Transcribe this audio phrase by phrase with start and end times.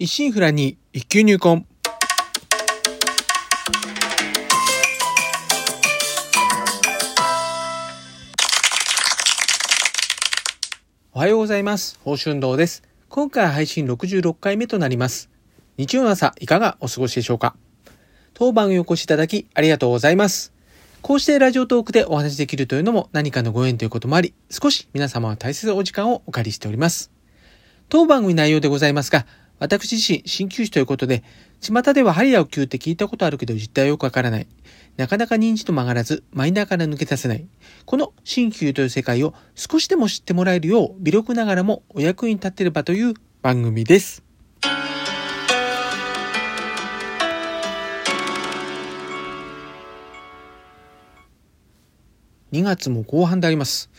[0.00, 1.64] 一心不乱に一級入魂。
[11.12, 11.98] おはようございます。
[12.04, 12.84] 報春堂です。
[13.08, 15.30] 今回配信66回目となります。
[15.78, 17.56] 日曜の朝、いかがお過ごしでしょうか？
[18.34, 20.52] 当番にお越しいただきありがとうございます。
[21.02, 27.10] こうしてラジオトークでお話しできるというのも何かのご縁ということもあり、少し皆様は大切なお時間をお借りしております。
[27.88, 29.26] 当番組内容でございますが、
[29.58, 31.24] 私自身、鍼灸師ということで、
[31.60, 34.46] 巷では針やお灸って聞いたことあるけど実態はよくわからない。
[34.96, 37.46] なかなか認知と曲がらず、マイナーから抜け出せない。
[37.84, 44.22] この鍼灸という世界を少しでも知ってもらえるよう、微力ながらもお役に立てればという番組です。
[52.52, 53.90] 2月も後半であります。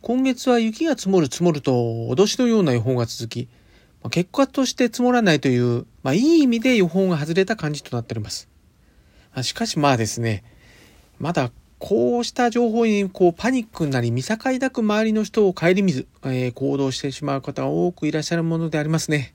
[0.00, 3.48] 今月は雪が積もる積もると脅しのような予報が続き、
[4.10, 8.48] 結果として積もらないという、まあ、いい意味で予報が外れた感じとなっております。
[9.34, 10.44] あしかしまあですね、
[11.18, 19.34] まだこうした情報にこうパニックになり見境なく周りの人を顧みず、えー行動してしまう方が多くいらっしゃるものでありますね。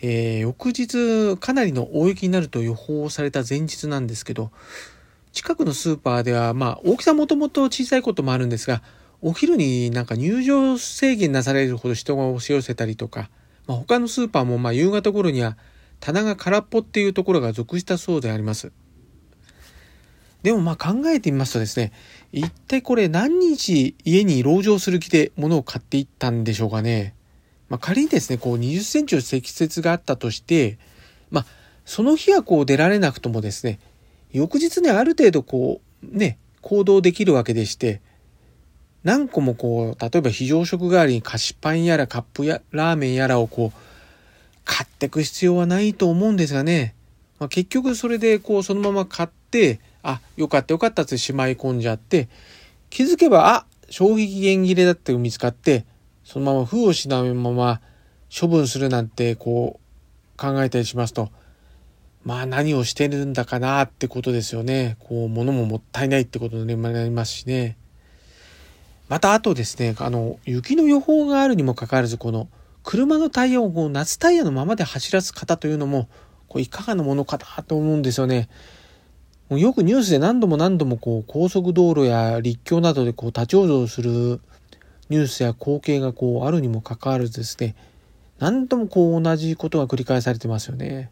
[0.00, 4.50] えー翌日かなりの大雪になると予報された前日なんですけど、
[5.32, 8.82] 近くのスーパーではまあ大きさもともと小さいこともあるんですが、
[9.20, 13.30] お昼になんか入場制限なされるほど人が押し寄せたりとか、
[13.66, 15.56] まあ、他のスーパーもま夕方頃には
[16.00, 18.72] 棚が空っぽっていうところが続したそうであります。
[20.42, 21.92] でもまあ考えてみますとですね、
[22.32, 27.14] 一体これ何日家に籠城する気で物を買っていったんでしょうかね。
[27.68, 30.78] まあ仮にですね、こう20センチの積雪があったとして、
[31.30, 31.46] まあ
[31.84, 33.78] その日はこう出られなくともですね、
[34.32, 38.00] 翌日ね、ある程度こう、ね、行動できるわけでして、
[39.04, 43.78] 何個もこう、例えば非常食代わりに菓子パンやらカップやラーメンやらをこう、
[44.64, 46.94] 買ってく必要はないと思うんですがね。
[47.38, 52.28] まあ、結局それでこう、そのまま買って、あ、よかったよかったってしまい込んじゃって、
[52.90, 55.84] 気づけば、あ、消費期限切れだって見つかって、
[56.24, 57.80] そのまま封をしないまま
[58.40, 61.30] 処分するなんてこう、考えたりしますと、
[62.24, 64.96] まあ何をしてるんだかなってことですよね。
[65.00, 67.76] こう、物ももったいないってことになりますしね。
[69.12, 72.48] またあとですね、あの、雪の予報があるにもかかわらず、この、
[72.82, 76.08] 車のタイヤをこう夏タイヤのままで走らす方というのも、
[76.48, 78.48] こういかがなものかなと思うんですよね。
[79.50, 84.40] もうよくニュースで何度も何度もこう高速道路や立橋などでこう立ち往生する
[85.10, 87.74] ニュースや光景がこうあるにもかかわらずですね、
[88.38, 91.10] 何度もこう同じことが繰り返されてますよね。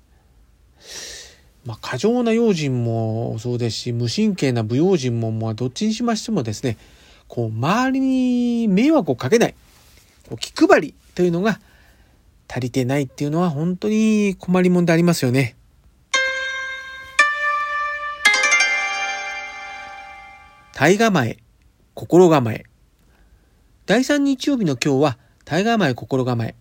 [1.66, 6.78] まあ、過剰な用心もそうですし、無神経な不用心も、まあ、どっちにしましてもですね、
[7.30, 9.54] こう、周りに迷惑をかけない、
[10.28, 11.60] こう気配りというのが
[12.48, 15.54] 足りてないっていうのは本当に困りもんでありますよね。
[20.74, 21.38] 体構え、
[21.94, 22.64] 心構え。
[23.86, 26.56] 第3日曜日の今日は、体構え、心構え。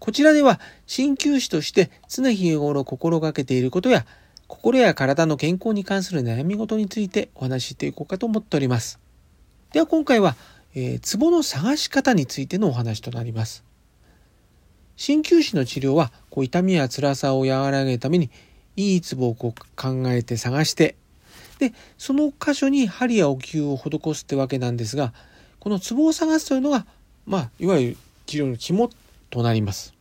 [0.00, 4.06] こちらでは、鍼灸師として常日頃心がけていることや、
[4.48, 9.03] 心や体の健康に関する悩み事についてお話ししていこうかと思っております。
[9.74, 10.36] では今回は、
[10.76, 13.64] えー、ツボの探し方についてのお話となります。
[14.96, 18.30] 鍼灸師の治療は、こう痛みや辛さを和らげるために、
[18.76, 20.94] いいツボをこう考えて探して、
[21.58, 25.12] で、その箇所に針やお灸を施すってわけなんですが、
[25.58, 26.86] このツボを探すというのが、
[27.26, 27.96] まあ、いわゆる
[28.26, 28.90] 治療の肝
[29.30, 29.92] となります。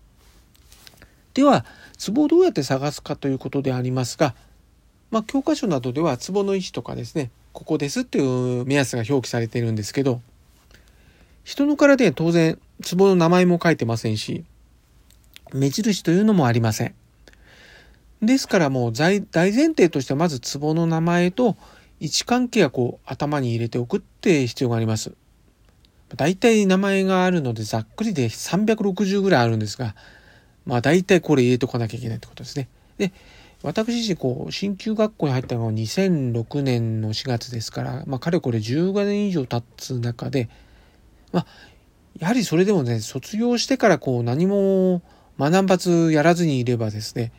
[1.33, 1.65] では、
[1.97, 4.35] ツボをどうやって探すかということでありますが、
[5.09, 10.21] まあ、教科書などではツボの位置とかですね、ここですっていう目安が表記されているんですけど、
[11.43, 14.43] 人の体には当然、ツボの名前も書いてませんし、
[15.53, 16.95] 目印というのもありません。
[18.21, 21.57] ですからもう大前提としてはまずツボの名前と
[21.99, 25.13] 位置関係はこう頭に入れておくって必要があります。
[26.15, 29.95] 大体名前があるのでざっくりで360ぐらいあるんですが、
[30.65, 32.67] まあ大体これ入れとかなきゃいけないってことですね。
[32.97, 33.11] で、
[33.63, 40.49] 私自身こう、鍼灸学校に入ったのが2006年の4月ですから、まあかれこれ15年以上経つ中で、
[41.31, 41.45] まあ、
[42.19, 45.01] やはりそれでもね、卒業してからこう何も
[45.39, 47.31] 学ばずやらずにいればですね、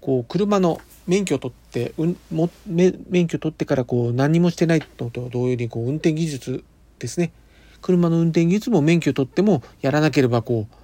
[0.00, 6.62] こう車の免許を取って、うん、も免許取ってからこう何もしてないのと同様にこう運転技術
[6.98, 7.32] ですね。
[7.80, 10.74] 車の運転技術も免許取ってもやらなければこう、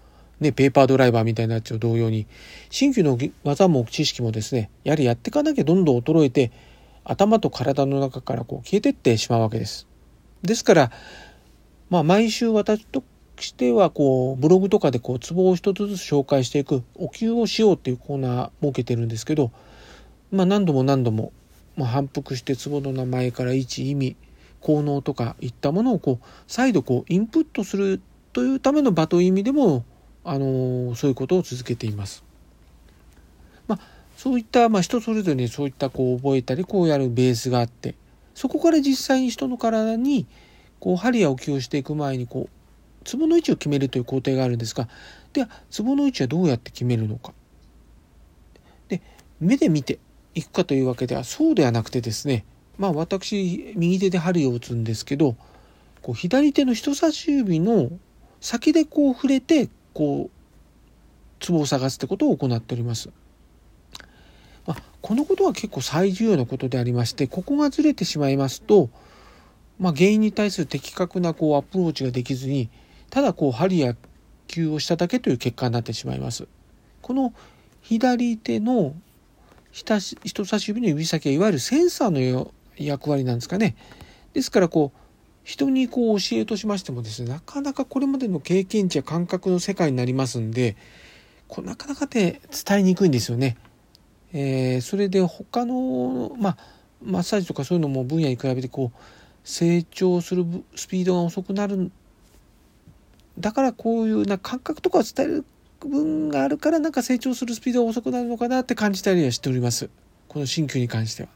[0.41, 2.27] ね、ペーパードライバーみたいなっちゃう同様に、
[2.71, 6.53] 新旧の技も知識もですね、やはりやっていかなきゃどんどん衰えて、
[7.05, 9.87] 頭と体の中からこう消えてってしまうわけです。
[10.43, 10.93] ですから、
[11.89, 13.05] まあ毎週私と
[13.41, 19.53] してはこうブログとかでこうツボを一つずつ紹介していくお灸をしようっていうコーナー設けてるんですけど、
[20.31, 21.33] まあ、何度も何度も、
[21.77, 24.17] まあ、反復してツボの名前から位置意味
[24.61, 28.01] 効能とかいったものをこう再度こうインプットする
[28.33, 29.85] というための場という意味でも、
[30.29, 32.25] あのそういうことを続けています。
[33.69, 33.81] まあ、
[34.17, 37.95] そういったまあ人それぞれにそういったこう覚えたりこうやるベースがあって
[38.35, 40.27] そこから実際に人の体に
[40.79, 44.89] こう針や置きをしていく前にこうツボの位置を決めるという工程があるんですが
[45.33, 47.33] ではツボの位置はどうやって決めるのか
[48.89, 49.01] で
[49.41, 49.99] 目で見て
[50.35, 52.45] いくかというわけではそうではなくてですね
[52.79, 55.37] まあ私右手で針を打つんですけど
[56.03, 57.91] こう左手の人差し指の
[58.41, 60.31] 先でこう触れてこう
[61.41, 63.09] ツボを探すってことを行っております。
[64.67, 68.91] まあ、このことは結構最重要なことでありましてここがずれてしまいますと、
[69.79, 72.69] まあ、原因に対する的確なこうアプローチができずに
[73.09, 73.97] ただこう針や
[74.49, 76.47] 球をしただけという結果になってしまいます。
[77.01, 77.33] この
[77.81, 78.95] 左手の
[79.73, 83.77] 人差し指の指先はいわゆるセンサーの役割なんですかね。
[84.35, 84.99] ですからこう
[85.47, 90.77] 人にこう教えとしましてもですねなかなかこれまでの経験値や感覚の世界になりますんで
[91.47, 93.57] こうなかなかで伝えにくいんですよね。
[94.33, 96.57] えー、それで他の、まあ、
[97.01, 98.99] マッサージとかそういうのも分野に比べてこう
[99.45, 100.45] 成長する
[100.75, 101.93] スピードが遅くなる
[103.39, 105.45] だからこういうな感覚とかを伝える
[105.79, 109.91] 部分があるからなんか成長するスピードが遅くなるのかなって感じたりはしております
[110.27, 111.36] この鍼灸に関しては。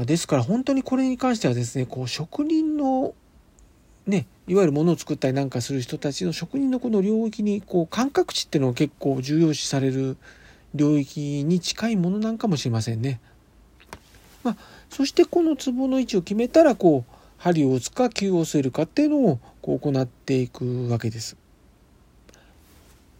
[0.00, 3.14] ですから本当にこれに関してはですねこう職人の
[4.06, 10.16] ねいわゆるものを作ったりなんかする人たちの職人のこの領域にこう感覚値っていうのが結構重要視される
[10.74, 13.20] 領域に近いものなんかもしれませんね。
[14.42, 14.56] まあ、
[14.90, 21.36] そしてこのツボの位置を決めたらこう針を打つか球を据えるかっていうのをこう行っていくわけです。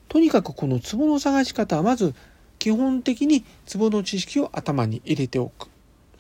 [0.09, 2.15] とにかくこのツボの探し方はまず
[2.59, 5.72] 基本的にツボの知識を頭に入れておく。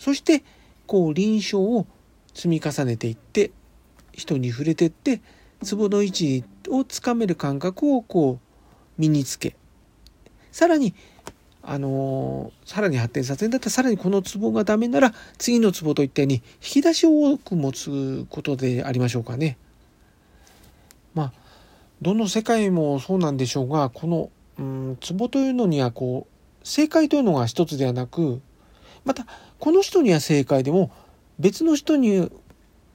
[0.02, 0.42] そして
[0.88, 1.86] こう臨床を
[2.34, 3.52] 積み重ねていって
[4.10, 5.20] 人に触れていって
[5.62, 9.54] ツボの位置をつかめる感覚をこう身につけ
[10.50, 10.92] さらに
[11.62, 19.56] あのー、さらに発展させるんだったらさらにこのツボがダメなら次のツボといったように引き出しを多く持つことでありましょうかね。
[21.14, 21.32] まあ
[22.00, 28.42] どの世界もそうなんでしょうがこの、うん、ツボというのにはこう正解というのが一つではなく
[29.04, 29.26] また
[29.62, 30.90] この人には正解でも
[31.38, 32.28] 別の人に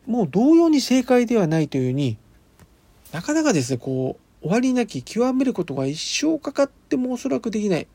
[0.06, 2.18] もう同様に正解ではないというように
[3.14, 7.88] なかなかですねこう終わりなき極めることが一生かかってもおそらくできない。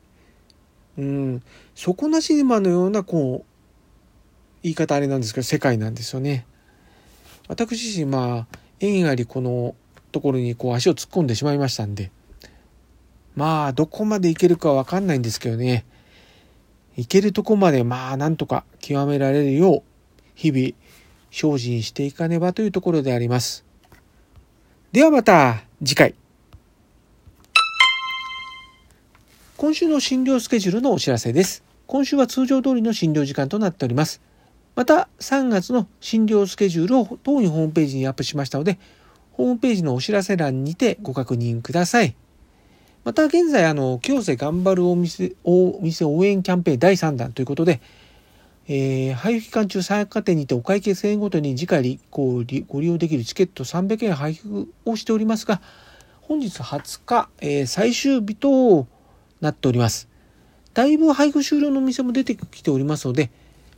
[0.96, 1.42] うん。
[1.74, 3.46] 底なし沼のようなこう
[4.62, 6.46] 言い方あれなんですけど世界なんですよね。
[7.48, 9.74] 私自身まあ縁ありこの
[10.12, 12.10] ところにこう足を突っ込んでしまいましたんで
[13.36, 15.84] まあどこまでいけるかわかんないんですけどね。
[16.96, 19.82] いけるとこまでまあなんとか極められるよう
[20.34, 20.74] 日々
[21.30, 23.64] 精進していかねばというところであります。
[24.92, 26.14] ではまた次回。
[29.56, 31.62] 今週の診療スケジュールのお知らせです。
[31.86, 34.20] 今週は通常通りの診療時間となっております。
[34.74, 38.78] また3月の診療スケジュールを当院ホームページにアップしましたので、
[39.30, 42.14] ホームページのお知らせ欄にてご確認ください。
[43.04, 47.80] また現在、あの、京瀬頑張るお店、お店応援キャンペーン第3弾ということで、
[48.68, 55.60] えー、配布期間中三百貨店にてお会計1000円ごとに次回こうご利用できるチケット300円配布をしておりますが、
[56.20, 58.86] 本日20日、えー、最終日と
[59.40, 60.08] なっております。
[60.72, 63.30] だいぶ配布終了のお店も出てきておりますので、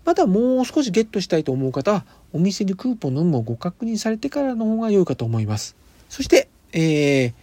[0.04, 2.04] まだもう少しゲットしたいと思う方は、
[2.34, 5.76] お店にクーポンの有無をご確認されてからの方が良いかと思います。
[6.10, 7.34] そして、えー、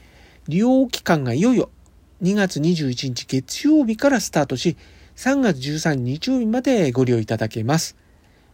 [0.51, 1.69] 利用期間がいよいよ
[2.21, 4.75] 2月21日月曜日からスタートし、
[5.15, 7.95] 3月13日日曜日までご利用いただけます。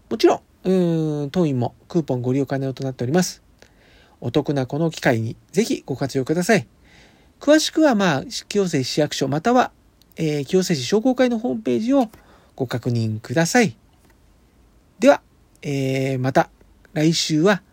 [0.07, 3.41] もちろん、うーん当院もクーポンご利用可能となっております。
[4.21, 6.67] お得なこの機会にぜひご活用ください。
[7.39, 9.71] 詳しくは、まあ、清瀬市役所または、
[10.17, 12.11] えー、清瀬市商工会のホームページを
[12.55, 13.75] ご確認ください。
[14.99, 15.21] では、
[15.63, 16.51] えー、また
[16.93, 17.63] 来週は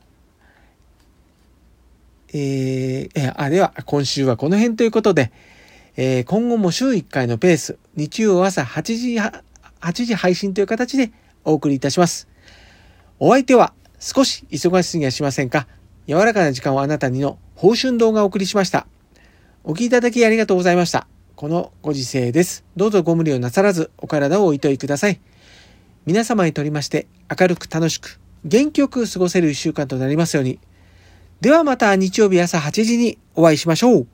[2.37, 5.31] えー、あ、では、今週はこの辺ということで、
[5.97, 11.13] えー、今後も週1回のペース、日曜朝8時、8時配信という形で
[11.45, 12.27] お送りいたします。
[13.21, 15.69] お相手は少し忙しすぎはしませんか？
[16.09, 18.89] 柔らかな時間をあなたにの報春動画をお送りしました。
[19.63, 21.07] お聴きいただきありがとうございました。
[21.37, 22.65] このご時世です。
[22.77, 25.21] どうぞご無理をなさらずお体をおいといください。
[26.05, 30.59] 皆様にとりまして明るく楽しく元気よく過ごせる一週間となりますように。
[31.41, 34.07] ではまた日曜日朝8時にお会いしましょう。